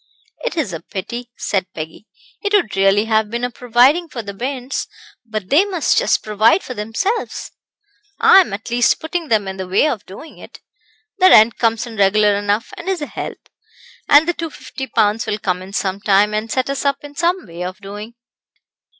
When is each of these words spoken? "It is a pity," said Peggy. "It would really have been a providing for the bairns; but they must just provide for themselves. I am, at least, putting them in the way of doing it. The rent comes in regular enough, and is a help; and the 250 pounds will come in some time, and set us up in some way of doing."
"It 0.43 0.57
is 0.57 0.73
a 0.73 0.79
pity," 0.79 1.29
said 1.37 1.71
Peggy. 1.75 2.07
"It 2.41 2.53
would 2.53 2.75
really 2.75 3.05
have 3.05 3.29
been 3.29 3.43
a 3.43 3.51
providing 3.51 4.07
for 4.09 4.23
the 4.23 4.33
bairns; 4.33 4.87
but 5.23 5.51
they 5.51 5.63
must 5.63 5.95
just 5.95 6.23
provide 6.23 6.63
for 6.63 6.73
themselves. 6.73 7.51
I 8.19 8.39
am, 8.39 8.51
at 8.51 8.71
least, 8.71 8.99
putting 8.99 9.27
them 9.27 9.47
in 9.47 9.57
the 9.57 9.67
way 9.67 9.87
of 9.87 10.03
doing 10.07 10.39
it. 10.39 10.59
The 11.19 11.29
rent 11.29 11.59
comes 11.59 11.85
in 11.85 11.97
regular 11.97 12.35
enough, 12.35 12.73
and 12.77 12.89
is 12.89 13.03
a 13.03 13.05
help; 13.05 13.47
and 14.09 14.27
the 14.27 14.33
250 14.33 14.87
pounds 14.87 15.27
will 15.27 15.37
come 15.37 15.61
in 15.61 15.71
some 15.71 15.99
time, 16.01 16.33
and 16.33 16.51
set 16.51 16.71
us 16.71 16.83
up 16.83 17.03
in 17.03 17.13
some 17.13 17.45
way 17.45 17.63
of 17.63 17.77
doing." 17.77 18.15